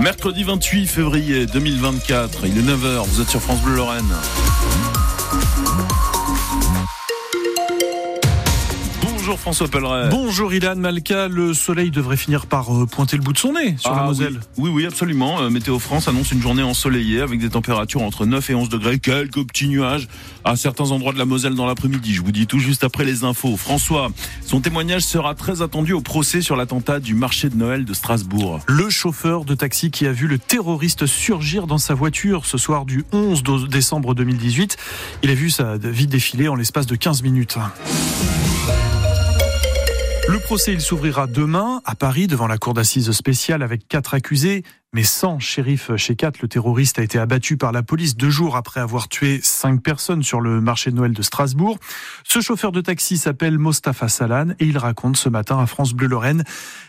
[0.00, 4.04] Mercredi 28 février 2024, il est 9h, vous êtes sur France Bleu Lorraine.
[9.26, 10.10] Bonjour François Pelleret.
[10.10, 13.74] Bonjour Ilan Malka, le soleil devrait finir par euh, pointer le bout de son nez
[13.78, 14.38] sur la Ah Moselle.
[14.58, 15.40] Oui, oui, oui, absolument.
[15.40, 18.98] Euh, Météo France annonce une journée ensoleillée avec des températures entre 9 et 11 degrés,
[18.98, 20.08] quelques petits nuages
[20.44, 22.12] à certains endroits de la Moselle dans l'après-midi.
[22.12, 23.56] Je vous dis tout juste après les infos.
[23.56, 24.10] François,
[24.44, 28.60] son témoignage sera très attendu au procès sur l'attentat du marché de Noël de Strasbourg.
[28.68, 32.84] Le chauffeur de taxi qui a vu le terroriste surgir dans sa voiture ce soir
[32.84, 34.76] du 11 do- décembre 2018,
[35.22, 37.56] il a vu sa vie défiler en l'espace de 15 minutes.
[40.26, 44.62] Le procès, il s'ouvrira demain à Paris devant la cour d'assises spéciale avec quatre accusés,
[44.94, 46.32] mais sans shérif Shekat.
[46.40, 50.22] Le terroriste a été abattu par la police deux jours après avoir tué cinq personnes
[50.22, 51.78] sur le marché de Noël de Strasbourg.
[52.24, 56.08] Ce chauffeur de taxi s'appelle Mostafa Salan et il raconte ce matin à France Bleu
[56.08, 56.42] Lorraine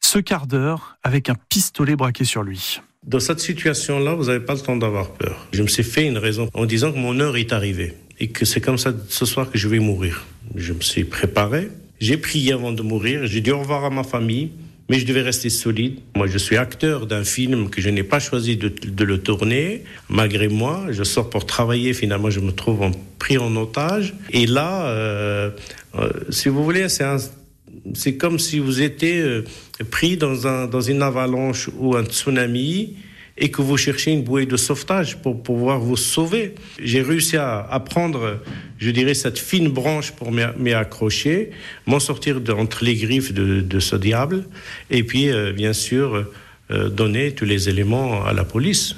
[0.00, 2.80] ce quart d'heure avec un pistolet braqué sur lui.
[3.06, 5.46] Dans cette situation-là, vous n'avez pas le temps d'avoir peur.
[5.52, 8.44] Je me suis fait une raison en disant que mon heure est arrivée et que
[8.44, 10.26] c'est comme ça ce soir que je vais mourir.
[10.56, 11.70] Je me suis préparé,
[12.00, 14.50] j'ai prié avant de mourir, j'ai dit au revoir à ma famille,
[14.88, 16.00] mais je devais rester solide.
[16.16, 19.84] Moi, je suis acteur d'un film que je n'ai pas choisi de, le tourner.
[20.08, 21.92] Malgré moi, je sors pour travailler.
[21.92, 22.90] Finalement, je me trouve
[23.20, 24.14] pris en otage.
[24.30, 25.50] Et là, euh,
[25.94, 29.44] euh, si vous voulez, c'est comme si vous étiez euh,
[29.90, 32.96] pris dans une avalanche ou un tsunami
[33.40, 36.54] et que vous cherchez une bouée de sauvetage pour pouvoir vous sauver.
[36.78, 38.38] J'ai réussi à, à prendre,
[38.78, 41.50] je dirais, cette fine branche pour m'y accrocher,
[41.86, 44.44] m'en sortir entre les griffes de, de ce diable,
[44.90, 46.26] et puis, euh, bien sûr,
[46.70, 48.94] euh, donner tous les éléments à la police.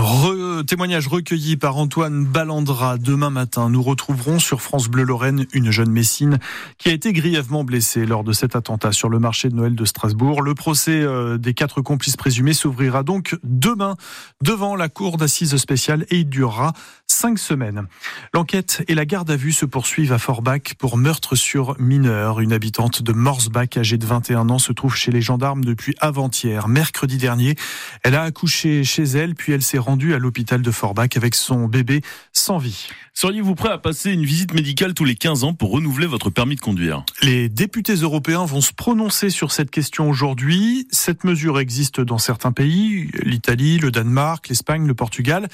[0.00, 2.98] Re- témoignage recueilli par Antoine Ballandra.
[2.98, 6.38] Demain matin, nous retrouverons sur France Bleu Lorraine une jeune Messine
[6.78, 9.84] qui a été grièvement blessée lors de cet attentat sur le marché de Noël de
[9.84, 10.42] Strasbourg.
[10.42, 13.96] Le procès euh, des quatre complices présumés s'ouvrira donc demain
[14.42, 16.72] devant la cour d'assises spéciale et il durera
[17.06, 17.86] cinq semaines.
[18.32, 22.40] L'enquête et la garde à vue se poursuivent à Forbach pour meurtre sur mineur.
[22.40, 26.68] Une habitante de Morsbach âgée de 21 ans se trouve chez les gendarmes depuis avant-hier.
[26.68, 27.54] Mercredi dernier,
[28.02, 31.66] elle a accouché chez elle puis elle s'est rendue à l'hôpital de Forbach avec son
[31.66, 32.02] bébé
[32.32, 32.88] sans vie.
[33.12, 36.56] Seriez-vous prêt à passer une visite médicale tous les 15 ans pour renouveler votre permis
[36.56, 37.04] de conduire?
[37.22, 40.88] Les députés européens vont se prononcer sur cette question aujourd'hui.
[40.90, 45.48] Cette mesure existe dans certains pays, l'Italie, le Danemark, l'Espagne, le Portugal.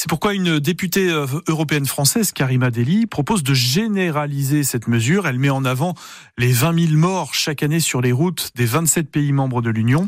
[0.00, 5.26] C'est pourquoi une députée euh, européenne française, Karima Deli, propose de généraliser cette mesure.
[5.26, 5.94] Elle met en avant
[6.36, 10.06] les 20 000 morts chaque année sur les routes des 27 pays membres de l'Union.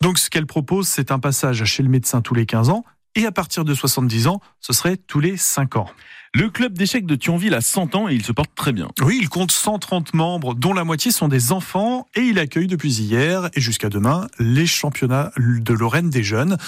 [0.00, 2.84] Donc ce qu'elle propose, c'est un passage chez le médecin tous les 15 ans.
[3.18, 5.90] Et à partir de 70 ans, ce serait tous les 5 ans.
[6.34, 8.88] Le club d'échecs de Thionville a 100 ans et il se porte très bien.
[9.02, 12.92] Oui, il compte 130 membres, dont la moitié sont des enfants, et il accueille depuis
[13.00, 16.58] hier et jusqu'à demain les championnats de Lorraine des jeunes.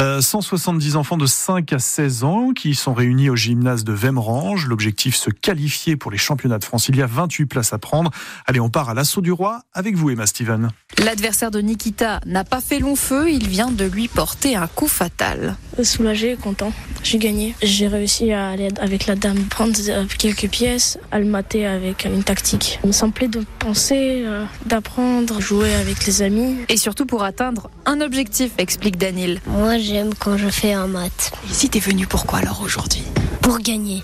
[0.00, 4.66] Euh, 170 enfants de 5 à 16 ans qui sont réunis au gymnase de Vemrange.
[4.66, 6.88] L'objectif, se qualifier pour les championnats de France.
[6.88, 8.10] Il y a 28 places à prendre.
[8.46, 10.70] Allez, on part à l'assaut du roi avec vous, Emma Steven.
[10.98, 14.88] L'adversaire de Nikita n'a pas fait long feu, il vient de lui porter un coup
[14.88, 15.56] fatal.
[15.82, 16.72] Soulagé, content.
[17.02, 17.54] J'ai gagné.
[17.62, 22.04] J'ai réussi à aller avec la dame prendre euh, quelques pièces, à le mater avec
[22.04, 22.78] une tactique.
[22.84, 26.56] Il me semblait de penser, euh, d'apprendre, jouer avec les amis.
[26.68, 29.40] Et surtout pour atteindre un objectif, explique Danil.
[29.46, 31.32] Moi, j'aime quand je fais un maths.
[31.50, 33.02] Ici, t'es venu pourquoi alors aujourd'hui?
[33.42, 34.02] Pour gagner.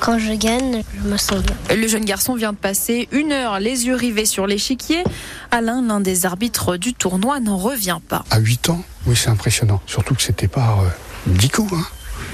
[0.00, 1.76] Quand je gagne, je me sens bien.
[1.76, 5.02] Le jeune garçon vient de passer une heure les yeux rivés sur l'échiquier.
[5.50, 8.24] Alain, l'un des arbitres du tournoi, n'en revient pas.
[8.30, 9.80] À 8 ans, oui, c'est impressionnant.
[9.86, 10.88] Surtout que c'était pas euh,
[11.26, 11.86] 10 coups, hein?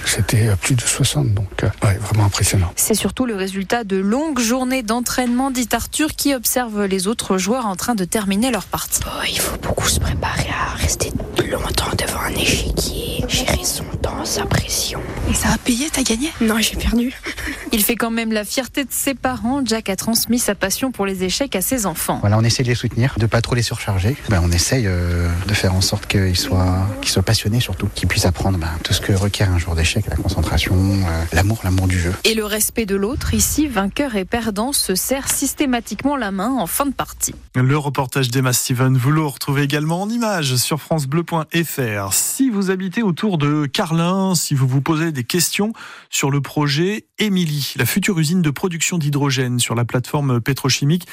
[0.08, 2.72] C'était euh, plus de 60, donc euh, ouais, vraiment impressionnant.
[2.76, 7.66] C'est surtout le résultat de longues journées d'entraînement, dit Arthur, qui observe les autres joueurs
[7.66, 9.00] en train de terminer leur partie.
[9.06, 11.12] Oh, il faut beaucoup se préparer à rester
[11.50, 15.00] longtemps devant un échiquier, gérer son temps, sa pression.
[15.30, 16.32] Et ça a payé, t'as gagné?
[16.40, 17.12] Non, j'ai perdu.
[17.72, 19.60] Il fait quand même la fierté de ses parents.
[19.64, 22.18] Jack a transmis sa passion pour les échecs à ses enfants.
[22.20, 24.16] Voilà, on essaie de les soutenir, de pas trop les surcharger.
[24.30, 28.08] Ben, on essaye euh, de faire en sorte qu'ils soient, qu'ils soient passionnés surtout, qu'ils
[28.08, 31.88] puissent apprendre ben, tout ce que requiert un jour d'échec, la concentration, euh, l'amour, l'amour
[31.88, 32.14] du jeu.
[32.24, 36.66] Et le respect de l'autre, ici, vainqueur et perdant, se serre systématiquement la main en
[36.66, 37.34] fin de partie.
[37.54, 42.12] Le reportage d'Emma Steven, vous le retrouvez également en images sur francebleu.fr.
[42.12, 45.72] Si vous habitez autour de Carlin, si vous vous posez des questions
[46.10, 51.06] sur le projet Émilie, la future usine de production d'hydrogène sur la plateforme pétrochimique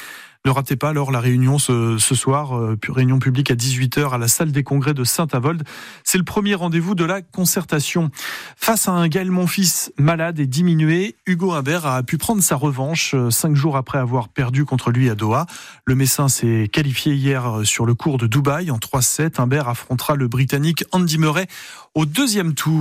[0.44, 4.28] Ne ratez pas alors la réunion ce, soir, euh, réunion publique à 18h à la
[4.28, 5.64] salle des congrès de Saint-Avold.
[6.04, 8.10] C'est le premier rendez-vous de la concertation.
[8.56, 13.14] Face à un Gaël Monfils malade et diminué, Hugo Humbert a pu prendre sa revanche
[13.14, 15.46] euh, cinq jours après avoir perdu contre lui à Doha.
[15.84, 19.40] Le Messin s'est qualifié hier sur le cours de Dubaï en 3-7.
[19.40, 21.46] Humbert affrontera le Britannique Andy Murray
[21.94, 22.76] au deuxième tour.